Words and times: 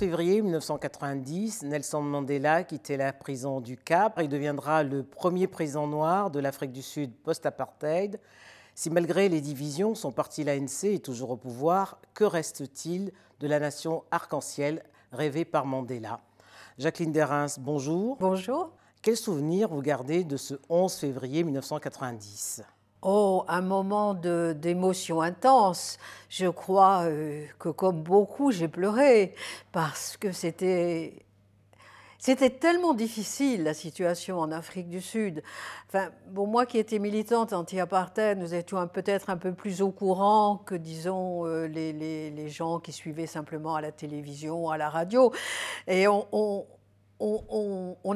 11 0.00 0.08
février 0.08 0.40
1990, 0.40 1.64
Nelson 1.64 2.00
Mandela 2.00 2.64
quittait 2.64 2.96
la 2.96 3.12
prison 3.12 3.60
du 3.60 3.76
Cap. 3.76 4.18
Il 4.22 4.30
deviendra 4.30 4.82
le 4.82 5.02
premier 5.02 5.46
président 5.46 5.86
noir 5.86 6.30
de 6.30 6.40
l'Afrique 6.40 6.72
du 6.72 6.80
Sud 6.80 7.12
post-apartheid. 7.22 8.18
Si 8.74 8.88
malgré 8.88 9.28
les 9.28 9.42
divisions, 9.42 9.94
son 9.94 10.10
parti 10.10 10.42
l'ANC 10.42 10.84
est 10.84 11.04
toujours 11.04 11.32
au 11.32 11.36
pouvoir, 11.36 11.98
que 12.14 12.24
reste-t-il 12.24 13.12
de 13.40 13.46
la 13.46 13.60
nation 13.60 14.02
arc-en-ciel 14.10 14.82
rêvée 15.12 15.44
par 15.44 15.66
Mandela? 15.66 16.20
Jacqueline 16.78 17.12
Derins, 17.12 17.58
bonjour. 17.58 18.16
Bonjour. 18.18 18.72
Quel 19.02 19.18
souvenir 19.18 19.68
vous 19.68 19.82
gardez 19.82 20.24
de 20.24 20.38
ce 20.38 20.54
11 20.70 20.94
février 20.94 21.44
1990 21.44 22.62
Oh, 23.02 23.44
un 23.48 23.62
moment 23.62 24.12
d'émotion 24.14 25.22
intense. 25.22 25.98
Je 26.28 26.46
crois 26.46 27.04
euh, 27.04 27.46
que 27.58 27.70
comme 27.70 28.02
beaucoup, 28.02 28.52
j'ai 28.52 28.68
pleuré 28.68 29.34
parce 29.72 30.16
que 30.18 30.32
c'était 30.32 31.24
c'était 32.18 32.50
tellement 32.50 32.92
difficile 32.92 33.64
la 33.64 33.72
situation 33.72 34.38
en 34.40 34.52
Afrique 34.52 34.90
du 34.90 35.00
Sud. 35.00 35.42
Enfin, 35.88 36.10
bon, 36.28 36.46
moi 36.46 36.66
qui 36.66 36.76
étais 36.76 36.98
militante 36.98 37.54
anti-apartheid, 37.54 38.36
nous 38.36 38.54
étions 38.54 38.86
peut-être 38.88 39.30
un 39.30 39.38
peu 39.38 39.54
plus 39.54 39.80
au 39.80 39.90
courant 39.90 40.58
que, 40.58 40.74
disons, 40.74 41.46
euh, 41.46 41.66
les, 41.66 41.94
les, 41.94 42.48
gens 42.50 42.78
qui 42.78 42.92
suivaient 42.92 43.26
simplement 43.26 43.74
à 43.74 43.80
la 43.80 43.90
télévision, 43.90 44.68
à 44.68 44.76
la 44.76 44.90
radio. 44.90 45.32
Et 45.86 46.06
on, 46.08 46.66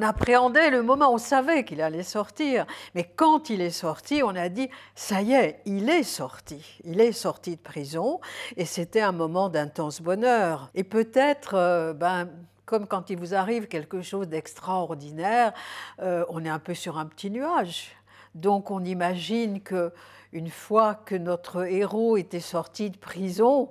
appréhendait 0.03 0.71
le 0.71 0.83
moment, 0.83 1.13
on 1.13 1.19
savait 1.19 1.65
qu'il 1.65 1.81
allait 1.81 2.03
sortir. 2.03 2.67
Mais 2.95 3.05
quand 3.05 3.51
il 3.51 3.61
est 3.61 3.71
sorti, 3.71 4.23
on 4.23 4.35
a 4.35 4.49
dit, 4.49 4.69
ça 4.95 5.23
y 5.23 5.33
est, 5.33 5.61
il 5.67 5.89
est 5.89 6.03
sorti. 6.03 6.81
Il 6.85 7.01
est 7.01 7.13
sorti 7.13 7.57
de 7.57 7.61
prison 7.61 8.21
et 8.57 8.65
c'était 8.65 9.01
un 9.01 9.13
moment 9.13 9.49
d'intense 9.49 10.01
bonheur. 10.01 10.71
Et 10.75 10.85
peut-être, 10.85 11.55
euh, 11.55 11.93
ben, 11.93 12.29
comme 12.65 12.87
quand 12.87 13.11
il 13.11 13.19
vous 13.19 13.35
arrive 13.35 13.69
quelque 13.69 14.03
chose 14.03 14.29
d'extraordinaire, 14.29 15.53
euh, 16.01 16.25
on 16.29 16.45
est 16.45 16.51
un 16.51 16.59
peu 16.59 16.75
sur 16.75 16.99
un 16.99 17.07
petit 17.07 17.31
nuage. 17.31 17.93
Donc 18.35 18.71
on 18.71 18.85
imagine 18.85 19.61
que 19.61 19.93
une 20.33 20.51
fois 20.51 20.95
que 20.97 21.15
notre 21.15 21.67
héros 21.67 22.17
était 22.17 22.41
sorti 22.41 22.91
de 22.91 22.97
prison, 22.97 23.71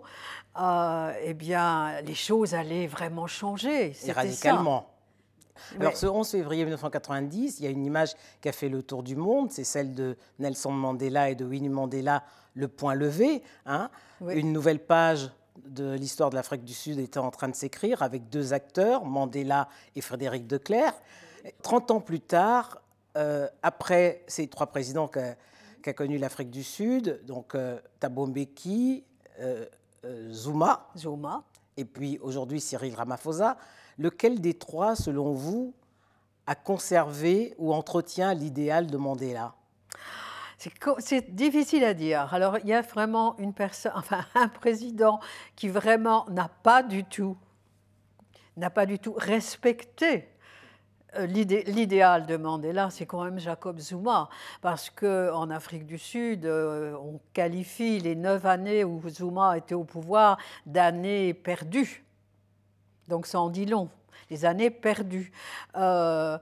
euh, 0.59 1.11
eh 1.21 1.33
bien, 1.33 1.99
les 2.01 2.13
choses 2.13 2.53
allaient 2.53 2.87
vraiment 2.87 3.27
changer. 3.27 3.93
Et 4.05 4.11
radicalement. 4.11 4.92
Alors, 5.79 5.95
ce 5.95 6.05
11 6.05 6.29
février 6.29 6.63
1990, 6.63 7.59
il 7.59 7.63
y 7.65 7.67
a 7.67 7.71
une 7.71 7.85
image 7.85 8.13
qui 8.41 8.49
a 8.49 8.51
fait 8.51 8.69
le 8.69 8.83
tour 8.83 9.03
du 9.03 9.15
monde, 9.15 9.51
c'est 9.51 9.63
celle 9.63 9.93
de 9.93 10.17
Nelson 10.39 10.71
Mandela 10.71 11.29
et 11.29 11.35
de 11.35 11.45
Winnie 11.45 11.69
Mandela, 11.69 12.23
le 12.55 12.67
point 12.67 12.95
levé. 12.95 13.43
Hein. 13.65 13.89
Une 14.27 14.51
nouvelle 14.51 14.79
page 14.79 15.29
de 15.65 15.93
l'histoire 15.93 16.29
de 16.29 16.35
l'Afrique 16.35 16.63
du 16.63 16.73
Sud 16.73 16.99
était 16.99 17.19
en 17.19 17.31
train 17.31 17.49
de 17.49 17.55
s'écrire 17.55 18.01
avec 18.01 18.29
deux 18.29 18.53
acteurs, 18.53 19.05
Mandela 19.05 19.69
et 19.95 20.01
Frédéric 20.01 20.47
de 20.47 20.57
Clercq. 20.57 20.95
30 21.61 21.91
ans 21.91 21.99
plus 21.99 22.21
tard, 22.21 22.81
euh, 23.17 23.47
après 23.61 24.23
ces 24.27 24.47
trois 24.47 24.67
présidents 24.67 25.07
qu'a 25.07 25.93
connu 25.93 26.17
l'Afrique 26.17 26.49
du 26.49 26.63
Sud, 26.63 27.21
donc 27.25 27.55
euh, 27.55 27.79
Thabo 27.99 28.27
Mbeki, 28.27 29.03
euh, 29.39 29.65
Zuma, 30.31 30.89
Zuma, 30.97 31.43
et 31.77 31.85
puis 31.85 32.19
aujourd'hui 32.21 32.59
Cyril 32.59 32.95
Ramaphosa, 32.95 33.57
Lequel 33.97 34.41
des 34.41 34.53
trois, 34.53 34.95
selon 34.95 35.33
vous, 35.33 35.73
a 36.47 36.55
conservé 36.55 37.53
ou 37.57 37.73
entretient 37.73 38.33
l'idéal 38.33 38.87
de 38.87 38.97
Mandela? 38.97 39.55
C'est 40.99 41.35
difficile 41.35 41.83
à 41.83 41.93
dire. 41.93 42.33
Alors, 42.33 42.57
il 42.59 42.67
y 42.67 42.73
a 42.73 42.81
vraiment 42.81 43.37
une 43.37 43.53
personne, 43.53 43.91
un 44.35 44.47
président 44.47 45.19
qui 45.55 45.67
vraiment 45.67 46.25
n'a 46.29 46.47
pas 46.47 46.83
du 46.83 47.03
tout, 47.03 47.37
n'a 48.55 48.69
pas 48.69 48.85
du 48.85 48.97
tout 48.99 49.13
respecté 49.17 50.29
euh, 51.17 51.25
l'idéal 51.27 52.25
de 52.25 52.37
Mandela, 52.37 52.89
c'est 52.89 53.05
quand 53.05 53.23
même 53.23 53.39
Jacob 53.39 53.77
Zuma, 53.79 54.29
parce 54.61 54.89
qu'en 54.89 55.49
Afrique 55.51 55.85
du 55.85 55.99
Sud, 55.99 56.45
euh, 56.45 56.95
on 56.95 57.19
qualifie 57.33 57.99
les 57.99 58.15
neuf 58.15 58.45
années 58.45 58.83
où 58.83 59.01
Zuma 59.09 59.57
était 59.57 59.75
au 59.75 59.83
pouvoir 59.83 60.37
d'années 60.65 61.33
perdues. 61.33 62.02
Donc 63.07 63.27
ça 63.27 63.39
en 63.39 63.49
dit 63.49 63.65
long, 63.65 63.89
les 64.29 64.45
années 64.45 64.69
perdues. 64.69 65.31
Euh, 65.75 66.37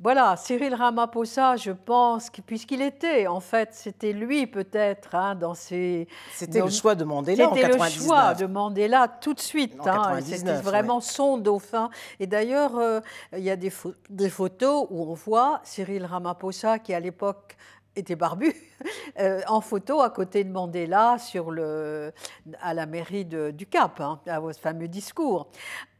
voilà, 0.00 0.36
Cyril 0.36 0.74
Ramaphosa, 0.74 1.56
je 1.56 1.72
pense, 1.72 2.30
puisqu'il 2.46 2.82
était, 2.82 3.26
en 3.26 3.40
fait, 3.40 3.70
c'était 3.72 4.12
lui 4.12 4.46
peut-être 4.46 5.12
hein, 5.16 5.34
dans 5.34 5.54
ses... 5.54 6.06
C'était 6.32 6.60
le 6.60 6.70
choix 6.70 6.94
de 6.94 7.02
Mandela 7.02 7.48
en 7.48 7.52
99. 7.52 7.88
C'était 7.88 7.98
le 7.98 8.06
choix 8.06 8.34
de 8.34 8.46
Mandela 8.46 9.08
tout 9.08 9.34
de 9.34 9.40
suite. 9.40 9.74
Hein, 9.84 10.20
c'était 10.22 10.54
vraiment 10.54 11.00
son 11.00 11.36
dauphin. 11.36 11.90
Et 12.20 12.28
d'ailleurs, 12.28 12.78
euh, 12.78 13.00
il 13.36 13.42
y 13.42 13.50
a 13.50 13.56
des, 13.56 13.72
des, 14.08 14.30
photos 14.30 14.86
où 14.88 15.02
on 15.02 15.14
voit 15.14 15.60
Cyril 15.64 16.04
Ramaphosa, 16.04 16.78
qui 16.78 16.94
à 16.94 17.00
l'époque 17.00 17.56
était 17.98 18.16
barbu, 18.16 18.54
euh, 19.18 19.40
en 19.46 19.60
photo 19.60 20.00
à 20.00 20.10
côté 20.10 20.44
de 20.44 20.50
Mandela 20.50 21.18
sur 21.18 21.50
le, 21.50 22.12
à 22.60 22.74
la 22.74 22.86
mairie 22.86 23.24
du 23.24 23.66
Cap, 23.66 24.00
hein, 24.00 24.20
à 24.26 24.40
votre 24.40 24.60
fameux 24.60 24.88
discours. 24.88 25.48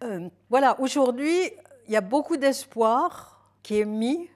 Euh, 0.05 0.29
voilà, 0.49 0.81
aujourd'hui, 0.81 1.51
il 1.87 1.93
y 1.93 1.97
a 1.97 2.01
beaucoup 2.01 2.37
d'espoir 2.37 3.51
qui 3.63 3.81
est 3.81 3.85
mis 3.85 4.31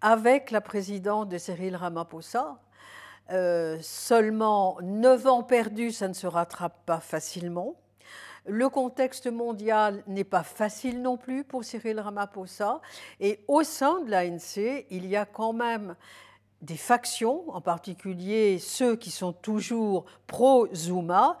avec 0.00 0.50
la 0.50 0.60
présidente 0.60 1.28
de 1.28 1.38
Cyril 1.38 1.76
Ramaphosa. 1.76 2.58
Euh, 3.30 3.78
seulement 3.82 4.78
9 4.82 5.26
ans 5.26 5.42
perdus, 5.42 5.92
ça 5.92 6.08
ne 6.08 6.14
se 6.14 6.26
rattrape 6.26 6.86
pas 6.86 7.00
facilement. 7.00 7.74
Le 8.46 8.70
contexte 8.70 9.26
mondial 9.26 10.02
n'est 10.06 10.24
pas 10.24 10.42
facile 10.42 11.02
non 11.02 11.18
plus 11.18 11.44
pour 11.44 11.64
Cyril 11.64 12.00
Ramaphosa. 12.00 12.80
Et 13.20 13.44
au 13.46 13.62
sein 13.62 14.00
de 14.00 14.10
l'ANC, 14.10 14.86
il 14.88 15.06
y 15.06 15.16
a 15.16 15.26
quand 15.26 15.52
même 15.52 15.94
des 16.62 16.76
factions, 16.76 17.44
en 17.48 17.60
particulier 17.60 18.58
ceux 18.58 18.96
qui 18.96 19.10
sont 19.10 19.32
toujours 19.32 20.06
pro-Zuma, 20.26 21.38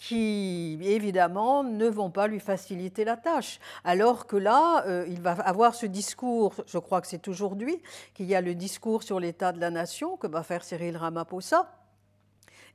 qui 0.00 0.78
évidemment 0.82 1.62
ne 1.62 1.86
vont 1.86 2.10
pas 2.10 2.26
lui 2.26 2.40
faciliter 2.40 3.04
la 3.04 3.16
tâche. 3.18 3.60
Alors 3.84 4.26
que 4.26 4.36
là, 4.36 4.84
euh, 4.86 5.04
il 5.08 5.20
va 5.20 5.32
avoir 5.32 5.74
ce 5.74 5.84
discours, 5.84 6.54
je 6.66 6.78
crois 6.78 7.02
que 7.02 7.06
c'est 7.06 7.28
aujourd'hui, 7.28 7.82
qu'il 8.14 8.26
y 8.26 8.34
a 8.34 8.40
le 8.40 8.54
discours 8.54 9.02
sur 9.02 9.20
l'état 9.20 9.52
de 9.52 9.60
la 9.60 9.70
nation 9.70 10.16
que 10.16 10.26
va 10.26 10.42
faire 10.42 10.64
Cyril 10.64 10.96
Ramaphosa. 10.96 11.70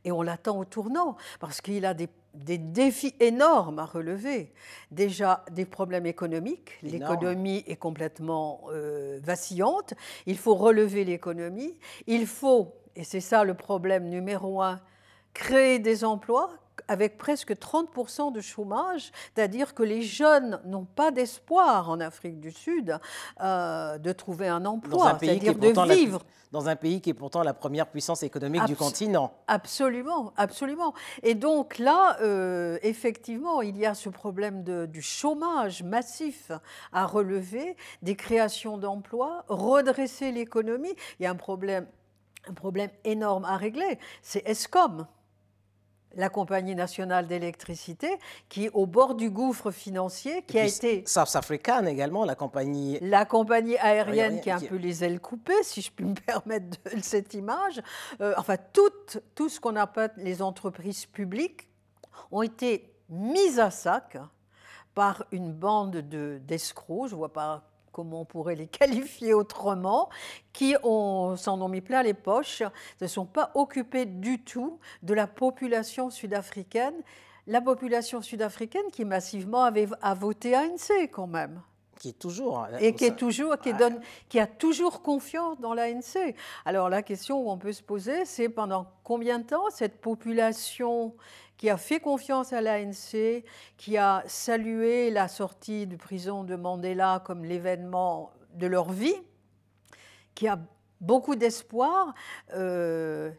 Et 0.04 0.12
on 0.12 0.22
l'attend 0.22 0.60
au 0.60 0.66
tournant, 0.66 1.18
parce 1.40 1.62
qu'il 1.62 1.84
a 1.84 1.96
des, 1.96 2.08
défis 2.36 3.16
énormes 3.20 3.80
à 3.80 3.86
relever. 3.86 4.52
Déjà 4.92 5.44
des 5.52 5.66
problèmes 5.66 6.06
économiques, 6.06 6.72
l'économie 6.84 7.64
est 7.68 7.76
complètement 7.76 8.62
euh, 8.72 9.20
vacillante, 9.24 9.94
il 10.26 10.38
faut 10.38 10.56
relever 10.56 11.04
l'économie, 11.06 11.78
il 12.08 12.28
faut, 12.28 12.74
et 12.96 13.04
c'est 13.04 13.22
ça 13.22 13.44
le 13.44 13.54
problème 13.54 14.10
numéro 14.10 14.62
un, 14.62 14.80
créer 15.34 15.80
des 15.80 16.04
emplois, 16.04 16.52
avec 16.88 17.18
presque 17.18 17.54
30% 17.54 18.32
de 18.32 18.42
chômage, 18.42 19.12
c'est-à-dire 19.34 19.74
que 19.74 19.84
les 19.84 20.02
jeunes 20.02 20.60
n'ont 20.66 20.86
pas 20.86 21.12
d'espoir 21.12 21.90
en 21.90 22.00
Afrique 22.00 22.40
du 22.40 22.52
Sud 22.52 22.98
euh, 23.42 23.98
de 23.98 24.12
trouver 24.12 24.48
un 24.48 24.66
emploi, 24.66 25.18
c'est-à-dire 25.20 25.56
de 25.56 25.94
vivre. 25.94 26.22
dans 26.52 26.70
un 26.70 26.76
pays 26.76 27.02
qui 27.02 27.10
est 27.10 27.14
pourtant 27.14 27.44
la 27.44 27.54
première 27.54 27.88
puissance 27.88 28.24
économique 28.24 28.66
du 28.66 28.76
continent. 28.76 29.34
Absolument, 29.48 30.34
absolument. 30.38 30.94
Et 31.24 31.36
donc 31.36 31.78
là, 31.80 32.18
euh, 32.22 32.78
effectivement, 32.82 33.62
il 33.62 33.78
y 33.78 33.86
a 33.86 33.94
ce 33.94 34.10
problème 34.10 34.64
de, 34.64 34.86
du 34.86 35.02
chômage 35.02 35.84
massif 35.84 36.52
à 36.94 37.06
relever, 37.06 37.76
des 38.02 38.16
créations 38.16 38.78
d'emplois, 38.78 39.44
redresser 39.48 40.32
l'économie. 40.32 40.96
Il 41.20 41.24
y 41.24 41.26
a 41.26 41.32
un 41.32 41.36
problème, 41.36 41.88
un 42.48 42.54
problème 42.54 42.90
énorme 43.04 43.46
à 43.46 43.58
régler, 43.58 44.00
c'est 44.22 44.48
ESCOM 44.48 45.08
la 46.16 46.30
compagnie 46.30 46.76
nationale 46.76 47.28
d'électricité, 47.28 48.18
qui 48.50 48.66
est 48.66 48.72
au 48.74 48.86
bord 48.86 49.16
du 49.16 49.30
gouffre 49.30 49.72
financier, 49.72 50.44
qui 50.44 50.60
a 50.60 50.66
été... 50.66 51.04
South 51.06 51.36
African 51.36 51.86
également, 51.86 52.26
la 52.26 52.36
compagnie... 52.36 52.98
La 53.02 53.26
compagnie 53.26 53.78
aérienne, 53.78 54.42
qui 54.42 54.50
a 54.50 54.58
un 54.58 54.60
peu 54.60 54.76
les 54.76 55.04
ailes 55.04 55.20
coupées, 55.20 55.64
si 55.64 55.82
je 55.82 55.92
puis 55.92 56.06
me 56.06 56.14
permettre 56.26 56.68
de, 56.70 57.02
cette 57.02 57.34
image. 57.34 57.82
Euh, 58.22 58.34
enfin, 58.38 58.56
tout, 58.74 59.20
tout 59.36 59.50
ce 59.50 59.60
qu'on 59.60 59.76
appelle 59.76 60.12
les 60.18 60.42
entreprises 60.42 61.06
publiques 61.06 61.68
ont 62.32 62.42
été 62.42 62.94
mises 63.10 63.60
à 63.60 63.72
sac 63.72 64.18
par 64.94 65.26
une 65.32 65.52
bande 65.52 65.98
d'escrocs, 65.98 67.10
je 67.10 67.14
ne 67.14 67.18
vois 67.18 67.34
pas 67.34 67.64
comment 67.96 68.22
on 68.22 68.26
pourrait 68.26 68.56
les 68.56 68.68
qualifier 68.80 69.34
autrement, 69.34 70.10
qui 70.52 70.76
s'en 70.84 71.62
ont 71.62 71.70
mis 71.70 71.80
plein 71.82 72.04
les 72.04 72.14
poches, 72.14 72.62
ne 73.00 73.08
sont 73.08 73.26
pas 73.26 73.52
occupés 73.56 74.06
du 74.06 74.44
tout 74.44 74.80
de 75.02 75.14
la 75.14 75.28
population 75.28 76.10
sud-africaine. 76.10 76.96
La 77.48 77.62
population 77.62 78.22
sud-africaine 78.22 78.86
qui 78.92 79.06
massivement 79.06 79.64
avait, 79.64 79.88
a 80.02 80.14
voté 80.14 80.56
ANC 80.56 81.10
quand 81.12 81.28
même. 81.28 81.62
qui 82.00 82.10
est 82.10 82.20
toujours 82.20 82.60
hein, 82.60 82.70
et 82.82 82.94
qui 82.94 83.06
est 83.06 83.16
toujours 83.16 83.58
qui 83.58 83.72
donne 83.74 84.02
qui 84.28 84.40
a 84.40 84.48
toujours 84.48 85.02
confiance 85.02 85.58
dans 85.62 85.74
l'ANC. 85.74 86.36
Alors 86.66 86.90
la 86.90 87.02
question 87.02 87.42
qu'on 87.46 87.58
peut 87.58 87.72
se 87.72 87.84
poser, 87.84 88.26
c'est 88.26 88.50
pendant 88.50 88.88
combien 89.04 89.40
de 89.40 89.46
temps 89.46 89.70
cette 89.70 90.02
population 90.02 91.14
qui 91.58 91.70
a 91.70 91.78
fait 91.78 92.00
confiance 92.00 92.54
à 92.54 92.62
l'ANC, 92.62 93.44
qui 93.78 93.98
a 93.98 94.24
salué 94.28 95.10
la 95.10 95.28
sortie 95.28 95.88
de 95.88 95.96
prison 95.96 96.44
de 96.44 96.56
Mandela 96.56 97.22
comme 97.26 97.46
l'événement 97.46 98.32
de 98.54 98.68
leur 98.68 98.92
vie, 98.92 99.16
qui 100.34 100.48
a 100.48 100.60
beaucoup 101.02 101.36
d'espoir. 101.36 102.14
Euh, 102.54 103.32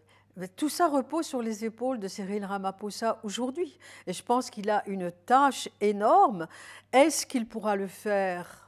tout 0.56 0.68
ça 0.68 0.88
repose 0.88 1.26
sur 1.26 1.40
les 1.40 1.64
épaules 1.64 1.98
de 1.98 2.08
Cyril 2.08 2.44
Ramaphosa 2.44 3.18
aujourd'hui. 3.22 3.78
Et 4.06 4.12
je 4.12 4.22
pense 4.22 4.50
qu'il 4.50 4.68
a 4.70 4.82
une 4.86 5.10
tâche 5.10 5.68
énorme. 5.80 6.46
Est-ce 6.92 7.26
qu'il 7.26 7.46
pourra 7.46 7.76
le 7.76 7.86
faire? 7.86 8.62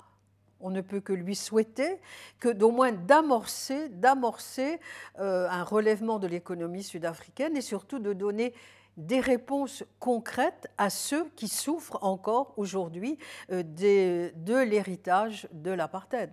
On 0.61 0.71
ne 0.71 0.81
peut 0.81 1.01
que 1.01 1.13
lui 1.13 1.37
souhaiter 1.37 2.01
que 2.41 2.49
d'au 2.49 2.73
moins 2.73 2.91
d'amorcer, 2.91 3.91
d'amorcer 3.91 4.81
euh, 5.21 5.49
un 5.49 5.63
relèvement 5.63 6.19
de 6.19 6.27
l'économie 6.27 6.83
sud-africaine 6.83 7.57
et 7.57 7.61
surtout 7.61 8.01
de 8.01 8.13
donner 8.13 8.55
des 8.99 9.21
réponses 9.21 9.85
concrètes 10.01 10.69
à 10.77 10.91
ceux 10.91 11.31
qui 11.37 11.49
souffrent 11.49 11.99
encore 12.03 12.53
aujourd'hui 12.57 13.17
euh, 13.53 13.63
de 13.63 14.63
l'héritage 14.63 15.49
de 15.53 15.71
l'apartheid. 15.71 16.33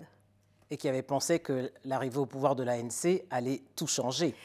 Et 0.72 0.78
qui 0.78 0.90
avaient 0.90 1.04
pensé 1.04 1.40
que 1.40 1.72
l'arrivée 1.86 2.18
au 2.18 2.26
pouvoir 2.26 2.56
de 2.56 2.64
l'ANC 2.64 3.22
allait 3.30 3.62
tout 3.76 3.86
changer. 3.86 4.36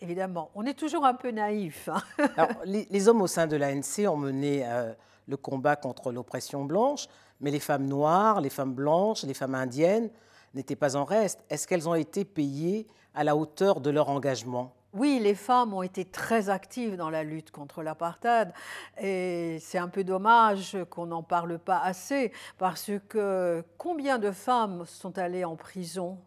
Évidemment, 0.00 0.50
on 0.54 0.64
est 0.64 0.74
toujours 0.74 1.04
un 1.04 1.12
peu 1.12 1.30
naïf. 1.30 1.88
Hein. 1.88 2.48
les, 2.64 3.08
hommes 3.08 3.20
au 3.20 3.26
sein 3.26 3.46
de 3.46 3.56
l'ANC 3.56 4.08
ont 4.10 4.16
mené 4.16 4.62
euh, 4.66 4.94
le 5.28 5.36
combat 5.36 5.76
contre 5.76 6.10
l'oppression 6.10 6.64
blanche, 6.64 7.06
mais 7.40 7.50
les 7.50 7.60
femmes 7.60 7.86
noires, 7.86 8.40
les 8.40 8.50
femmes 8.50 8.74
blanches, 8.74 9.24
les 9.24 9.34
femmes 9.34 9.54
indiennes 9.54 10.10
n'étaient 10.54 10.74
pas 10.74 10.96
en 10.96 11.04
reste. 11.04 11.44
Est-ce 11.50 11.68
qu'elles 11.68 11.88
ont 11.88 11.94
été 11.94 12.24
payées 12.24 12.88
à 13.14 13.24
la 13.24 13.36
hauteur 13.36 13.82
de 13.82 13.90
leur 13.90 14.08
engagement? 14.08 14.74
Oui, 14.92 15.18
les 15.22 15.34
femmes 15.34 15.72
ont 15.72 15.82
été 15.82 16.04
très 16.04 16.50
actives 16.50 16.96
dans 16.96 17.08
la 17.08 17.24
lutte 17.24 17.50
contre 17.50 17.82
l'apartheid 17.82 18.52
et 19.00 19.58
c'est 19.60 19.78
un 19.78 19.88
peu 19.88 20.04
dommage 20.04 20.76
qu'on 20.90 21.06
n'en 21.06 21.22
parle 21.22 21.58
pas 21.58 21.78
assez 21.78 22.30
parce 22.58 22.90
que 23.08 23.64
combien 23.78 24.18
de 24.18 24.30
femmes 24.30 24.84
sont 24.84 25.16
allées 25.18 25.44
en 25.44 25.56
prison? 25.56 26.18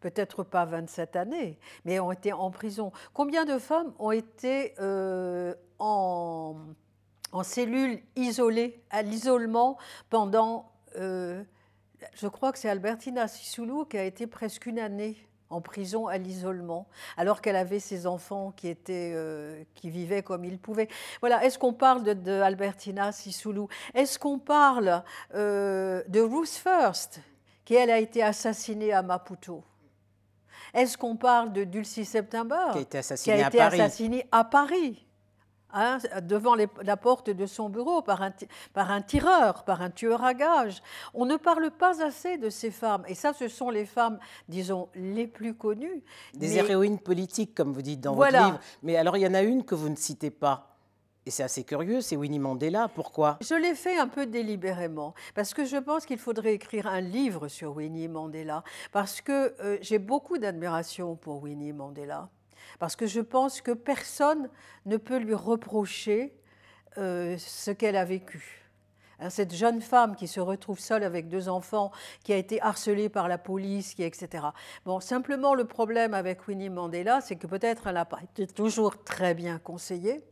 Peut-être 0.00 0.42
pas 0.42 0.64
27 0.64 1.16
années, 1.16 1.58
mais 1.84 1.98
ont 2.00 2.12
été 2.12 2.32
en 2.32 2.50
prison. 2.50 2.92
Combien 3.12 3.44
de 3.44 3.58
femmes 3.58 3.92
ont 3.98 4.12
été 4.12 4.74
euh, 4.80 5.54
en, 5.78 6.56
cellules 7.42 8.00
isolées, 8.16 8.80
à 8.90 9.02
l'isolement 9.02 9.76
pendant, 10.08 10.70
euh, 10.96 11.42
je 12.14 12.28
crois 12.28 12.52
que 12.52 12.58
c'est 12.58 12.70
Albertina 12.70 13.28
Sissoulou 13.28 13.84
qui 13.84 13.98
a 13.98 14.04
été 14.04 14.26
presque 14.26 14.66
une 14.66 14.78
année 14.78 15.28
en 15.50 15.60
prison 15.60 16.06
à 16.08 16.18
l'isolement, 16.18 16.86
alors 17.16 17.40
qu'elle 17.40 17.56
avait 17.56 17.80
ses 17.80 18.06
enfants 18.06 18.52
qui, 18.56 18.68
étaient, 18.68 19.12
euh, 19.14 19.62
qui 19.74 19.90
vivaient 19.90 20.22
comme 20.22 20.44
ils 20.44 20.58
pouvaient. 20.58 20.88
Voilà, 21.20 21.44
est-ce 21.44 21.58
qu'on 21.58 21.72
parle 21.72 22.02
de, 22.02 22.12
de 22.12 22.32
Albertina 22.32 23.12
Sissoulou 23.12 23.68
Est-ce 23.94 24.18
qu'on 24.18 24.38
parle 24.38 25.02
de 25.34 26.20
Ruth 26.20 26.48
First, 26.48 27.20
qui 27.64 27.74
elle 27.74 27.90
a 27.90 27.98
été 27.98 28.22
assassinée 28.22 28.92
à 28.92 29.02
Maputo? 29.02 29.62
Est-ce 30.74 30.98
qu'on 30.98 31.16
parle 31.16 31.52
de 31.52 31.64
Dulcie 31.64 32.04
September 32.04 32.68
Qui 32.72 32.78
a 32.78 32.82
été 32.82 32.98
assassinée, 32.98 33.42
à, 33.42 33.50
Paris? 33.50 33.80
assassinée 33.80 34.26
à 34.30 34.44
Paris? 34.44 35.07
Hein, 35.72 35.98
devant 36.22 36.54
la 36.54 36.96
porte 36.96 37.30
de 37.30 37.46
son 37.46 37.68
bureau 37.68 38.02
par 38.02 38.22
un, 38.22 38.32
par 38.72 38.90
un 38.90 39.02
tireur, 39.02 39.64
par 39.64 39.82
un 39.82 39.90
tueur 39.90 40.24
à 40.24 40.34
gages. 40.34 40.82
On 41.14 41.26
ne 41.26 41.36
parle 41.36 41.70
pas 41.70 42.02
assez 42.02 42.38
de 42.38 42.50
ces 42.50 42.70
femmes. 42.70 43.04
Et 43.08 43.14
ça, 43.14 43.32
ce 43.32 43.48
sont 43.48 43.70
les 43.70 43.86
femmes, 43.86 44.18
disons, 44.48 44.88
les 44.94 45.26
plus 45.26 45.54
connues. 45.54 46.02
Des 46.34 46.58
héroïnes 46.58 46.98
politiques, 46.98 47.54
comme 47.54 47.72
vous 47.72 47.82
dites 47.82 48.00
dans 48.00 48.14
votre 48.14 48.32
livre. 48.32 48.60
Mais 48.82 48.96
alors, 48.96 49.16
il 49.16 49.20
y 49.20 49.26
en 49.26 49.34
a 49.34 49.42
une 49.42 49.64
que 49.64 49.74
vous 49.74 49.88
ne 49.88 49.96
citez 49.96 50.30
pas. 50.30 50.74
Et 51.26 51.30
c'est 51.30 51.42
assez 51.42 51.62
curieux, 51.62 52.00
c'est 52.00 52.16
Winnie 52.16 52.38
Mandela. 52.38 52.88
Pourquoi? 52.88 53.36
Je 53.42 53.54
l'ai 53.54 53.74
fait 53.74 53.98
un 53.98 54.08
peu 54.08 54.24
délibérément, 54.24 55.12
parce 55.34 55.52
que 55.52 55.66
je 55.66 55.76
pense 55.76 56.06
qu'il 56.06 56.16
faudrait 56.16 56.54
écrire 56.54 56.86
un 56.86 57.02
livre 57.02 57.48
sur 57.48 57.76
Winnie 57.76 58.08
Mandela, 58.08 58.64
parce 58.92 59.20
que 59.20 59.54
euh, 59.60 59.76
j'ai 59.82 59.98
beaucoup 59.98 60.38
d'admiration 60.38 61.16
pour 61.16 61.42
Winnie 61.42 61.74
Mandela, 61.74 62.30
parce 62.78 62.96
que 62.96 63.06
je 63.06 63.20
pense 63.20 63.60
que 63.60 63.72
personne 63.72 64.48
ne 64.86 64.96
peut 64.96 65.18
lui 65.18 65.34
reprocher 65.34 66.34
euh, 66.96 67.36
ce 67.38 67.70
qu'elle 67.70 67.96
a 67.96 68.04
vécu. 68.04 68.68
Hein, 69.20 69.30
cette 69.30 69.54
jeune 69.54 69.80
femme 69.80 70.14
qui 70.14 70.28
se 70.28 70.40
retrouve 70.40 70.78
seule 70.78 71.02
avec 71.02 71.28
deux 71.28 71.48
enfants, 71.48 71.90
qui 72.22 72.32
a 72.32 72.36
été 72.36 72.62
harcelée 72.62 73.08
par 73.08 73.28
la 73.28 73.38
police, 73.38 73.94
qui, 73.94 74.04
etc. 74.04 74.44
Bon, 74.84 75.00
simplement 75.00 75.54
le 75.54 75.64
problème 75.64 76.14
avec 76.14 76.46
Winnie 76.46 76.70
Mandela, 76.70 77.20
c'est 77.20 77.36
que 77.36 77.46
peut-être 77.46 77.88
elle 77.88 77.94
n'a 77.94 78.04
pas 78.04 78.20
été 78.22 78.46
toujours 78.46 79.02
très 79.02 79.34
bien 79.34 79.58
conseillée 79.58 80.24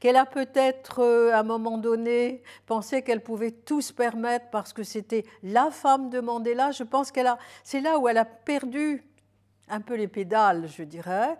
qu'elle 0.00 0.16
a 0.16 0.24
peut-être 0.24 1.00
euh, 1.02 1.32
à 1.32 1.40
un 1.40 1.42
moment 1.42 1.76
donné 1.76 2.42
pensé 2.64 3.02
qu'elle 3.02 3.22
pouvait 3.22 3.50
tout 3.50 3.82
se 3.82 3.92
permettre 3.92 4.46
parce 4.50 4.72
que 4.72 4.82
c'était 4.82 5.24
la 5.42 5.70
femme 5.70 6.08
de 6.08 6.20
Mandela. 6.20 6.70
Je 6.70 6.84
pense 6.84 7.12
qu'elle 7.12 7.26
a, 7.26 7.38
c'est 7.64 7.80
là 7.80 7.98
où 7.98 8.08
elle 8.08 8.16
a 8.16 8.24
perdu 8.24 9.04
un 9.70 9.80
peu 9.80 9.94
les 9.94 10.08
pédales, 10.08 10.68
je 10.68 10.82
dirais. 10.82 11.36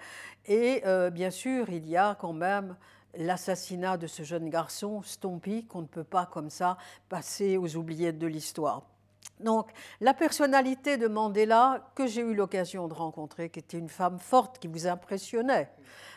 Et 0.46 0.82
euh, 0.86 1.10
bien 1.10 1.30
sûr, 1.30 1.68
il 1.70 1.88
y 1.88 1.96
a 1.96 2.16
quand 2.18 2.32
même 2.32 2.76
l'assassinat 3.16 3.96
de 3.96 4.06
ce 4.06 4.22
jeune 4.22 4.48
garçon, 4.48 5.02
Stompy, 5.02 5.66
qu'on 5.66 5.82
ne 5.82 5.86
peut 5.86 6.04
pas 6.04 6.26
comme 6.26 6.50
ça 6.50 6.76
passer 7.08 7.56
aux 7.56 7.76
oubliettes 7.76 8.18
de 8.18 8.26
l'histoire. 8.26 8.82
Donc, 9.40 9.70
la 10.00 10.14
personnalité 10.14 10.96
de 10.96 11.06
Mandela, 11.06 11.90
que 11.94 12.06
j'ai 12.06 12.22
eu 12.22 12.34
l'occasion 12.34 12.88
de 12.88 12.94
rencontrer, 12.94 13.50
qui 13.50 13.60
était 13.60 13.78
une 13.78 13.88
femme 13.88 14.18
forte, 14.18 14.58
qui 14.58 14.66
vous 14.66 14.86
impressionnait. 14.86 15.70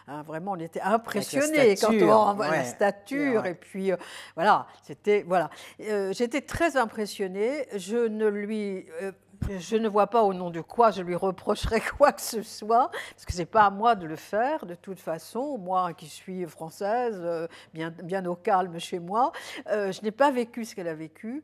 Hein, 0.07 0.23
vraiment, 0.23 0.53
on 0.53 0.59
était 0.59 0.81
impressionnés 0.81 1.75
quand 1.75 1.93
on 1.93 2.33
voit 2.33 2.49
la 2.49 2.63
stature. 2.63 3.45
Et 3.45 3.55
puis, 3.55 3.91
euh, 3.91 3.97
voilà, 4.35 4.67
c'était. 4.83 5.23
Voilà. 5.27 5.49
Euh, 5.81 6.11
j'étais 6.13 6.41
très 6.41 6.77
impressionnée. 6.77 7.67
Je 7.75 8.07
ne 8.07 8.27
lui. 8.27 8.85
Euh, 9.01 9.11
je 9.49 9.75
ne 9.75 9.87
vois 9.87 10.07
pas 10.07 10.23
au 10.23 10.33
nom 10.33 10.49
de 10.49 10.61
quoi 10.61 10.91
je 10.91 11.01
lui 11.01 11.15
reprocherais 11.15 11.81
quoi 11.97 12.11
que 12.11 12.21
ce 12.21 12.41
soit, 12.41 12.89
parce 13.15 13.25
que 13.25 13.33
ce 13.33 13.39
n'est 13.39 13.45
pas 13.45 13.65
à 13.65 13.69
moi 13.69 13.95
de 13.95 14.05
le 14.05 14.15
faire, 14.15 14.65
de 14.65 14.75
toute 14.75 14.99
façon. 14.99 15.57
Moi 15.57 15.93
qui 15.93 16.07
suis 16.07 16.45
française, 16.45 17.21
bien, 17.73 17.89
bien 18.03 18.25
au 18.25 18.35
calme 18.35 18.79
chez 18.79 18.99
moi, 18.99 19.31
je 19.67 20.01
n'ai 20.03 20.11
pas 20.11 20.31
vécu 20.31 20.65
ce 20.65 20.75
qu'elle 20.75 20.87
a 20.87 20.95
vécu. 20.95 21.43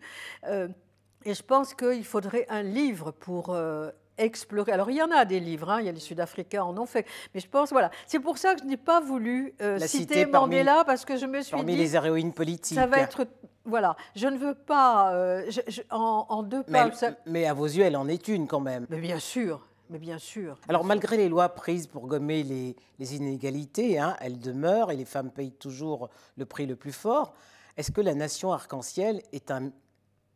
Et 1.27 1.33
je 1.33 1.43
pense 1.43 1.73
qu'il 1.73 2.05
faudrait 2.05 2.45
un 2.47 2.61
livre 2.61 3.11
pour 3.11 3.49
euh, 3.49 3.91
explorer. 4.17 4.71
Alors, 4.71 4.89
il 4.89 4.97
y 4.97 5.01
en 5.01 5.11
a 5.11 5.25
des 5.25 5.39
livres, 5.39 5.69
hein, 5.69 5.79
il 5.79 5.85
y 5.85 5.89
a 5.89 5.91
les 5.91 5.99
Sud-Africains 5.99 6.63
en 6.63 6.77
ont 6.77 6.85
fait, 6.85 7.05
mais 7.33 7.39
je 7.39 7.47
pense, 7.47 7.71
voilà. 7.71 7.91
C'est 8.05 8.19
pour 8.19 8.37
ça 8.37 8.55
que 8.55 8.61
je 8.61 8.65
n'ai 8.65 8.77
pas 8.77 8.99
voulu 8.99 9.53
euh, 9.61 9.79
citer 9.79 10.25
Mandela, 10.25 10.83
parce 10.85 11.05
que 11.05 11.17
je 11.17 11.25
me 11.25 11.41
suis 11.41 11.51
parmi 11.51 11.73
dit. 11.73 11.79
les 11.79 11.95
héroïnes 11.95 12.33
politiques. 12.33 12.77
Ça 12.77 12.85
va 12.85 12.99
être. 12.99 13.27
Voilà, 13.65 13.97
je 14.15 14.27
ne 14.27 14.37
veux 14.37 14.55
pas. 14.55 15.13
Euh, 15.13 15.49
en, 15.91 16.43
deux 16.43 16.63
pages. 16.63 16.93
Mais, 17.25 17.45
à 17.45 17.53
vos 17.53 17.65
yeux, 17.65 17.83
elle 17.83 17.97
en 17.97 18.07
est 18.07 18.27
une 18.27 18.47
quand 18.47 18.61
même. 18.61 18.85
Mais 18.89 18.99
bien 18.99 19.19
sûr. 19.19 19.67
Mais 19.89 19.99
bien 19.99 20.19
sûr. 20.19 20.57
Alors, 20.67 20.83
malgré 20.83 21.15
les 21.15 21.29
lois 21.29 21.49
prises 21.49 21.87
pour 21.87 22.07
gommer 22.07 22.43
les, 22.43 22.75
les 22.99 23.15
inégalités, 23.15 23.97
hein, 23.97 24.17
elles 24.19 24.37
demeurent 24.37 24.91
et 24.91 24.97
les 24.97 25.05
femmes 25.05 25.31
payent 25.31 25.53
toujours 25.53 26.09
le 26.35 26.45
prix 26.45 26.65
le 26.65 26.75
plus 26.75 26.91
fort. 26.91 27.33
Est-ce 27.77 27.91
que 27.91 28.01
la 28.01 28.13
nation 28.13 28.51
arc-en-ciel 28.51 29.21
est 29.31 29.51
un 29.51 29.71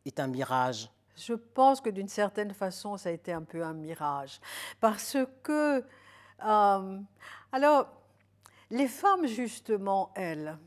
est 0.05 0.19
un 0.19 0.27
mirage? 0.27 0.89
Je 1.15 1.33
pense 1.33 1.81
que 1.81 1.89
d'une 1.89 2.07
certaine 2.07 2.53
façon, 2.53 2.97
ça 2.97 3.09
a 3.09 3.11
été 3.11 3.31
un 3.33 3.43
peu 3.43 3.63
un 3.63 3.73
mirage. 3.73 4.39
Parce 4.79 5.17
que, 5.43 5.83
euh, 6.45 6.99
alors, 7.51 7.87
les 8.69 8.87
femmes, 8.87 9.27
justement, 9.27 10.11
elles, 10.15 10.57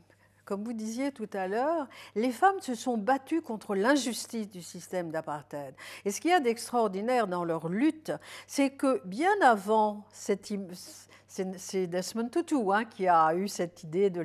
comme 0.45 0.63
vous 0.63 0.73
disiez 0.73 1.11
tout 1.11 1.29
à 1.33 1.47
l'heure, 1.47 1.87
les 2.15 2.31
femmes 2.31 2.59
se 2.61 2.75
sont 2.75 2.97
battues 2.97 3.41
contre 3.41 3.75
l'injustice 3.75 4.49
du 4.49 4.61
système 4.61 5.11
d'apartheid. 5.11 5.73
Et 6.05 6.11
ce 6.11 6.21
qu'il 6.21 6.31
y 6.31 6.33
a 6.33 6.39
d'extraordinaire 6.39 7.27
dans 7.27 7.43
leur 7.43 7.67
lutte, 7.67 8.11
c'est 8.47 8.69
que 8.69 9.01
bien 9.05 9.33
avant 9.41 10.05
cette, 10.11 10.51
c'est 11.57 11.87
Desmond 11.87 12.29
Tutu 12.29 12.55
hein, 12.71 12.85
qui 12.85 13.07
a 13.07 13.35
eu 13.35 13.47
cette 13.47 13.83
idée 13.83 14.09
de 14.09 14.21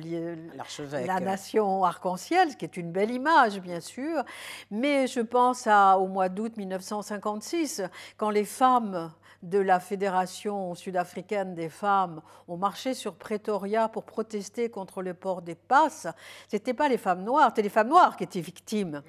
la 1.05 1.19
nation 1.19 1.83
arc-en-ciel, 1.83 2.51
ce 2.51 2.55
qui 2.55 2.65
est 2.65 2.77
une 2.77 2.91
belle 2.91 3.11
image, 3.11 3.59
bien 3.59 3.79
sûr. 3.79 4.23
Mais 4.69 5.07
je 5.07 5.19
pense 5.19 5.67
à, 5.67 5.97
au 5.97 6.07
mois 6.07 6.29
d'août 6.29 6.55
1956, 6.55 7.81
quand 8.17 8.29
les 8.29 8.45
femmes 8.45 9.11
de 9.43 9.59
la 9.59 9.79
Fédération 9.79 10.75
sud-africaine 10.75 11.55
des 11.55 11.69
femmes 11.69 12.21
ont 12.47 12.57
marché 12.57 12.93
sur 12.93 13.15
Pretoria 13.15 13.89
pour 13.89 14.03
protester 14.03 14.69
contre 14.69 15.01
le 15.01 15.13
port 15.13 15.41
des 15.41 15.55
passes. 15.55 16.07
Ce 16.49 16.55
n'étaient 16.55 16.73
pas 16.73 16.89
les 16.89 16.97
femmes 16.97 17.23
noires, 17.23 17.49
c'était 17.49 17.63
les 17.63 17.69
femmes 17.69 17.89
noires 17.89 18.17
qui 18.17 18.23
étaient 18.23 18.41
victimes. 18.41 19.01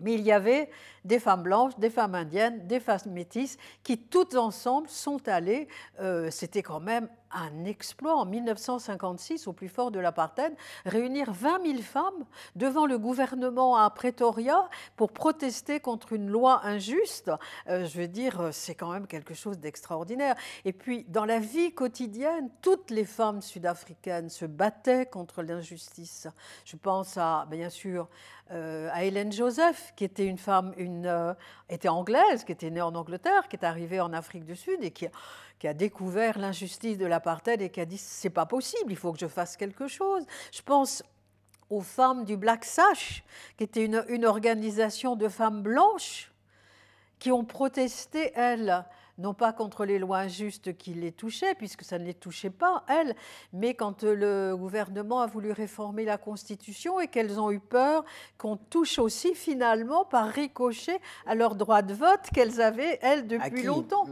Mais 0.00 0.14
il 0.14 0.22
y 0.22 0.32
avait 0.32 0.68
des 1.04 1.20
femmes 1.20 1.44
blanches, 1.44 1.78
des 1.78 1.90
femmes 1.90 2.16
indiennes, 2.16 2.66
des 2.66 2.80
femmes 2.80 2.98
métisses 3.06 3.56
qui 3.84 3.98
toutes 3.98 4.34
ensemble 4.34 4.88
sont 4.88 5.28
allées. 5.28 5.68
Euh, 6.00 6.28
c'était 6.30 6.62
quand 6.62 6.80
même 6.80 7.08
un 7.32 7.64
exploit 7.64 8.16
en 8.16 8.26
1956, 8.26 9.46
au 9.46 9.52
plus 9.52 9.68
fort 9.68 9.90
de 9.90 10.00
l'apartheid, 10.00 10.54
réunir 10.84 11.32
20 11.32 11.66
000 11.66 11.82
femmes 11.82 12.24
devant 12.56 12.86
le 12.86 12.98
gouvernement 12.98 13.76
à 13.76 13.88
Pretoria 13.90 14.68
pour 14.96 15.12
protester 15.12 15.80
contre 15.80 16.12
une 16.12 16.28
loi 16.28 16.64
injuste. 16.64 17.30
Euh, 17.68 17.86
je 17.86 17.98
veux 17.98 18.08
dire, 18.08 18.50
c'est 18.52 18.74
quand 18.74 18.92
même 18.92 19.06
quelque 19.06 19.34
chose 19.34 19.58
d'extraordinaire. 19.58 20.34
Et 20.64 20.72
puis, 20.72 21.04
dans 21.08 21.24
la 21.24 21.38
vie 21.38 21.72
quotidienne, 21.72 22.50
toutes 22.60 22.90
les 22.90 23.04
femmes 23.04 23.40
sud-africaines 23.40 24.28
se 24.28 24.44
battaient 24.44 25.06
contre 25.06 25.42
l'injustice. 25.42 26.28
Je 26.64 26.76
pense 26.76 27.16
à, 27.16 27.46
bien 27.50 27.70
sûr, 27.70 28.08
euh, 28.50 28.90
à 28.92 29.04
Hélène 29.04 29.32
Joseph, 29.32 29.94
qui 29.96 30.04
était 30.04 30.26
une 30.26 30.36
femme, 30.36 30.74
une, 30.76 31.06
euh, 31.06 31.32
était 31.70 31.88
anglaise, 31.88 32.44
qui 32.44 32.52
était 32.52 32.70
née 32.70 32.82
en 32.82 32.94
Angleterre, 32.94 33.48
qui 33.48 33.56
est 33.56 33.64
arrivée 33.64 34.00
en 34.00 34.12
Afrique 34.12 34.44
du 34.44 34.56
Sud 34.56 34.82
et 34.82 34.90
qui, 34.90 35.06
qui 35.62 35.68
a 35.68 35.74
découvert 35.74 36.40
l'injustice 36.40 36.98
de 36.98 37.06
l'apartheid 37.06 37.62
et 37.62 37.70
qui 37.70 37.80
a 37.80 37.84
dit 37.84 37.96
c'est 37.96 38.30
pas 38.30 38.46
possible, 38.46 38.90
il 38.90 38.96
faut 38.96 39.12
que 39.12 39.20
je 39.20 39.28
fasse 39.28 39.56
quelque 39.56 39.86
chose. 39.86 40.24
Je 40.50 40.60
pense 40.60 41.04
aux 41.70 41.82
femmes 41.82 42.24
du 42.24 42.36
Black 42.36 42.64
Sash, 42.64 43.22
qui 43.56 43.62
était 43.62 43.84
une, 43.84 44.04
une 44.08 44.24
organisation 44.24 45.14
de 45.14 45.28
femmes 45.28 45.62
blanches 45.62 46.32
qui 47.20 47.30
ont 47.30 47.44
protesté, 47.44 48.32
elles, 48.34 48.84
non 49.18 49.34
pas 49.34 49.52
contre 49.52 49.84
les 49.84 50.00
lois 50.00 50.18
injustes 50.18 50.76
qui 50.76 50.94
les 50.94 51.12
touchaient, 51.12 51.54
puisque 51.54 51.84
ça 51.84 52.00
ne 52.00 52.06
les 52.06 52.14
touchait 52.14 52.50
pas, 52.50 52.82
elles, 52.88 53.14
mais 53.52 53.74
quand 53.74 54.02
le 54.02 54.56
gouvernement 54.56 55.20
a 55.20 55.28
voulu 55.28 55.52
réformer 55.52 56.04
la 56.04 56.18
Constitution 56.18 56.98
et 56.98 57.06
qu'elles 57.06 57.38
ont 57.38 57.52
eu 57.52 57.60
peur 57.60 58.04
qu'on 58.36 58.56
touche 58.56 58.98
aussi 58.98 59.36
finalement 59.36 60.04
par 60.04 60.26
ricochet 60.26 61.00
à 61.24 61.36
leur 61.36 61.54
droit 61.54 61.82
de 61.82 61.94
vote 61.94 62.30
qu'elles 62.34 62.60
avaient, 62.60 62.98
elles, 63.00 63.28
depuis 63.28 63.62
longtemps. 63.62 64.06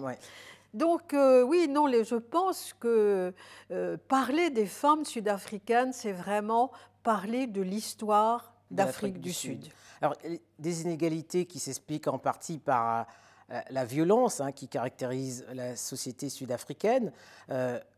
Donc 0.74 1.14
euh, 1.14 1.42
oui, 1.42 1.66
non, 1.68 1.88
je 1.88 2.16
pense 2.16 2.74
que 2.78 3.32
euh, 3.70 3.96
parler 4.08 4.50
des 4.50 4.66
femmes 4.66 5.04
sud-africaines, 5.04 5.92
c'est 5.92 6.12
vraiment 6.12 6.70
parler 7.02 7.46
de 7.46 7.60
l'histoire 7.60 8.54
d'Afrique 8.70 9.20
du, 9.20 9.32
Sud. 9.32 9.66
Alors, 10.00 10.14
des 10.58 10.82
inégalités 10.82 11.46
qui 11.46 11.58
s'expliquent 11.58 12.06
en 12.06 12.18
partie 12.18 12.58
par 12.58 13.06
euh, 13.50 13.60
la 13.70 13.84
violence 13.84 14.40
hein, 14.40 14.52
qui 14.52 14.68
caractérise 14.68 15.44
la 15.52 15.74
société 15.74 16.28
sud-africaine. 16.28 17.12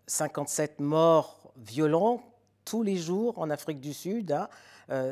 57 0.06 0.76
euh, 0.80 0.84
morts 0.84 1.52
violents 1.58 2.22
tous 2.64 2.82
les 2.82 2.96
jours 2.96 3.38
en 3.38 3.50
Afrique 3.50 3.80
du 3.80 3.92
Sud. 3.92 4.32
Hein. 4.32 4.48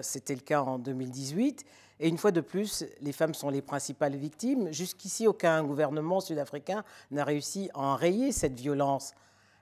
C'était 0.02 0.34
le 0.34 0.40
cas 0.40 0.62
en 0.62 0.78
2018. 0.78 1.64
Et 2.00 2.09
une 2.09 2.16
fois 2.16 2.33
de 2.33 2.40
plus, 2.40 2.85
les 3.02 3.12
femmes 3.12 3.35
sont 3.35 3.50
les 3.50 3.61
principales 3.61 4.16
victimes. 4.16 4.73
Jusqu'ici, 4.73 5.28
aucun 5.28 5.62
gouvernement 5.62 6.21
sud-africain 6.21 6.83
n'a 7.11 7.25
réussi 7.25 7.71
à 7.75 7.80
enrayer 7.80 8.33
cette 8.33 8.59
violence. 8.59 9.12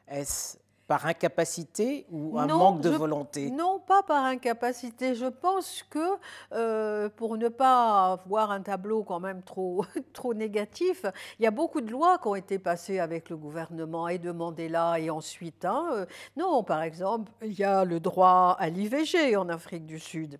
Est-ce 0.06 0.56
par 0.86 1.04
incapacité 1.04 2.06
ou 2.10 2.38
un 2.38 2.46
manque 2.46 2.80
de 2.80 2.88
volonté? 2.88 3.50
Non, 3.50 3.78
pas 3.78 4.02
par 4.02 4.24
incapacité. 4.24 5.16
Je 5.16 5.26
pense 5.26 5.84
que 5.90 6.16
euh, 6.52 7.10
pour 7.10 7.36
ne 7.36 7.48
pas 7.48 8.12
avoir 8.12 8.52
un 8.52 8.62
tableau 8.62 9.02
quand 9.02 9.20
même 9.20 9.42
trop, 9.42 9.84
trop 10.14 10.32
négatif, 10.32 11.04
il 11.38 11.42
y 11.42 11.46
a 11.46 11.50
beaucoup 11.50 11.82
de 11.82 11.90
lois 11.90 12.18
qui 12.18 12.28
ont 12.28 12.36
été 12.36 12.58
passées 12.58 13.00
avec 13.00 13.30
le 13.30 13.36
gouvernement 13.36 14.08
et 14.08 14.18
de 14.18 14.30
Mandela 14.30 14.98
et 14.98 15.10
ensuite. 15.10 15.64
Hein, 15.64 15.88
euh, 15.92 16.06
non, 16.36 16.62
par 16.62 16.82
exemple, 16.82 17.30
il 17.42 17.52
y 17.52 17.64
a 17.64 17.84
le 17.84 18.00
droit 18.00 18.56
à 18.58 18.68
l'IVG 18.70 19.36
en 19.36 19.48
Afrique 19.50 19.84
du 19.84 19.98
Sud. 19.98 20.38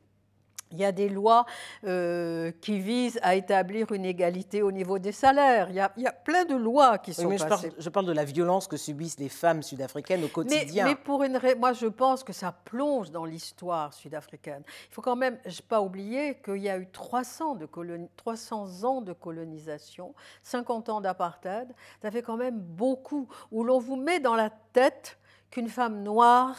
Il 0.70 0.78
y 0.78 0.84
a 0.84 0.92
des 0.92 1.08
lois 1.08 1.46
euh, 1.84 2.52
qui 2.60 2.78
visent 2.78 3.18
à 3.22 3.34
établir 3.34 3.92
une 3.92 4.04
égalité 4.04 4.62
au 4.62 4.70
niveau 4.70 4.98
des 4.98 5.12
salaires. 5.12 5.68
Il 5.70 5.76
y 5.76 6.06
a, 6.06 6.12
plein 6.12 6.44
de 6.44 6.54
lois 6.54 6.98
qui 6.98 7.14
sont 7.14 7.28
mais 7.28 7.36
passées. 7.36 7.72
Je 7.78 7.88
parle, 7.88 8.06
de 8.06 8.12
la 8.12 8.24
violence 8.24 8.66
que 8.66 8.76
subissent 8.76 9.18
les 9.18 9.28
femmes 9.28 9.62
sud-africaines 9.62 10.24
au 10.24 10.28
quotidien. 10.28 10.84
Mais, 10.84 10.94
pour 10.94 11.22
une, 11.22 11.40
moi, 11.58 11.72
je 11.72 11.86
pense 11.86 12.22
que 12.22 12.32
ça 12.32 12.52
plonge 12.52 13.10
dans 13.10 13.24
l'histoire 13.24 13.92
sud-africaine. 13.94 14.62
Il 14.90 14.94
faut 14.94 15.02
quand 15.02 15.16
même 15.16 15.38
pas 15.68 15.80
oublier 15.80 16.40
qu'il 16.44 16.58
y 16.58 16.68
a 16.68 16.78
eu 16.78 16.88
300, 16.90 17.56
de 17.56 17.68
300 18.16 18.84
ans 18.84 19.00
de 19.00 19.12
colonisation, 19.12 20.14
50 20.42 20.88
ans 20.88 21.00
d'apartheid. 21.00 21.68
Ça 22.02 22.10
fait 22.10 22.22
quand 22.22 22.36
même 22.36 22.58
beaucoup, 22.58 23.28
où 23.50 23.64
l'on 23.64 23.78
vous 23.78 23.96
met 23.96 24.20
dans 24.20 24.34
la 24.34 24.50
tête 24.72 25.18
qu'une 25.50 25.68
femme 25.68 26.02
noire, 26.02 26.56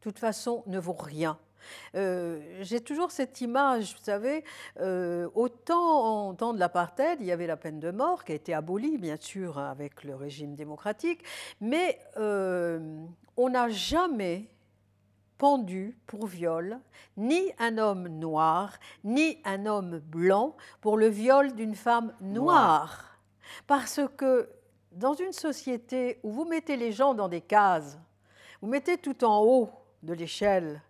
de 0.00 0.10
toute 0.10 0.18
façon, 0.18 0.62
ne 0.66 0.78
vaut 0.78 0.96
rien 0.98 1.38
j'ai 1.94 2.80
toujours 2.80 3.10
cette 3.10 3.40
image, 3.40 3.94
vous 3.96 4.04
savez, 4.04 4.44
euh, 4.80 5.28
autant 5.34 6.28
en 6.28 6.34
temps 6.34 6.54
de 6.54 6.58
l'apartheid, 6.58 7.18
il 7.20 7.26
y 7.26 7.32
avait 7.32 7.46
la 7.46 7.56
peine 7.56 7.80
de 7.80 7.90
mort 7.90 8.24
qui 8.24 8.32
a 8.32 8.34
été 8.34 8.54
abolie, 8.54 8.98
bien 8.98 9.16
sûr, 9.18 9.58
avec 9.58 10.04
le 10.04 10.14
régime 10.14 10.54
démocratique, 10.54 11.22
mais 11.60 11.98
euh, 12.16 13.04
on 13.36 13.50
n'a 13.50 13.68
jamais 13.68 14.48
pendu 15.38 15.96
pour 16.06 16.26
viol 16.26 16.78
ni 17.16 17.52
un 17.58 17.78
homme 17.78 18.08
noir, 18.08 18.78
ni 19.02 19.38
un 19.44 19.66
homme 19.66 19.98
blanc 19.98 20.56
pour 20.80 20.96
le 20.96 21.08
viol 21.08 21.54
d'une 21.54 21.74
femme 21.74 22.14
noire. 22.20 23.18
Parce 23.66 24.00
que 24.16 24.48
dans 24.92 25.14
une 25.14 25.32
société 25.32 26.18
où 26.22 26.30
vous 26.30 26.44
mettez 26.44 26.76
les 26.76 26.92
gens 26.92 27.14
dans 27.14 27.28
des 27.28 27.40
cases, 27.40 27.98
vous 28.60 28.68
mettez 28.68 28.96
tout 28.96 29.24
en 29.24 29.42
haut 29.42 29.70
de 30.02 30.14
l'échelle 30.14 30.80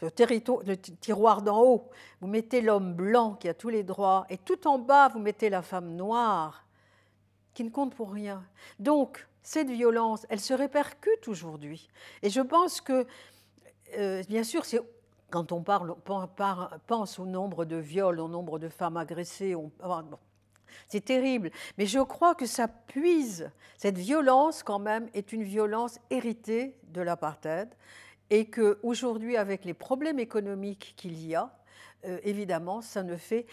le, 0.00 0.74
tiroir 0.74 1.42
d'en 1.42 1.62
haut, 1.62 1.88
vous 2.20 2.26
mettez 2.26 2.60
l'homme 2.60 2.94
blanc 2.94 3.34
qui 3.34 3.48
a 3.48 3.54
tous 3.54 3.68
les 3.68 3.82
droits, 3.82 4.26
et 4.28 4.38
tout 4.38 4.66
en 4.66 4.78
bas, 4.78 5.08
vous 5.08 5.18
mettez 5.18 5.48
la 5.48 5.62
femme 5.62 5.94
noire 5.94 6.64
qui 7.54 7.64
ne 7.64 7.70
compte 7.70 7.94
pour 7.94 8.12
rien. 8.12 8.44
Donc, 8.78 9.26
cette 9.42 9.70
violence, 9.70 10.26
elle 10.28 10.40
se 10.40 10.52
répercute 10.52 11.28
aujourd'hui. 11.28 11.88
Et 12.22 12.28
je 12.28 12.40
pense 12.40 12.80
que, 12.80 13.06
euh, 13.96 14.22
bien 14.28 14.44
sûr, 14.44 14.64
c'est 14.64 14.80
quand 15.30 15.52
on 15.52 15.62
parle, 15.62 15.94
on 16.08 16.28
pense 16.86 17.18
au 17.18 17.26
nombre 17.26 17.64
de 17.64 17.76
viols, 17.76 18.20
au 18.20 18.28
nombre 18.28 18.58
de 18.58 18.68
femmes 18.68 18.96
agressées, 18.96 19.56
c'est 20.88 21.04
terrible. 21.04 21.50
Mais 21.78 21.86
je 21.86 21.98
crois 22.00 22.34
que 22.34 22.46
ça 22.46 22.68
puise, 22.68 23.50
cette 23.76 23.98
violence 23.98 24.62
quand 24.62 24.78
même 24.78 25.08
est 25.14 25.32
une 25.32 25.42
violence 25.42 25.98
héritée 26.10 26.76
de 26.88 27.00
l'apartheid 27.00 27.68
et 28.30 28.50
qu'aujourd'hui, 28.50 29.36
avec 29.36 29.64
les 29.64 29.74
problèmes 29.74 30.18
économiques 30.18 30.94
qu'il 30.96 31.24
y 31.24 31.34
a, 31.34 31.56
euh, 32.04 32.18
évidemment, 32.24 32.82
ça 32.82 33.02
ne 33.02 33.16
fait 33.16 33.46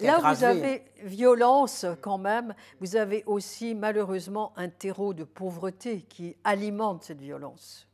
Là, 0.00 0.18
vous 0.18 0.42
avez 0.42 0.82
violence 1.02 1.86
quand 2.00 2.18
même, 2.18 2.54
vous 2.80 2.96
avez 2.96 3.22
aussi 3.26 3.74
malheureusement 3.74 4.52
un 4.56 4.68
terreau 4.68 5.14
de 5.14 5.22
pauvreté 5.22 6.02
qui 6.02 6.36
alimente 6.44 7.04
cette 7.04 7.20
violence. 7.20 7.86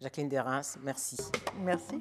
Jacqueline 0.00 0.28
Derins, 0.28 0.60
merci. 0.84 1.16
Merci. 1.60 2.00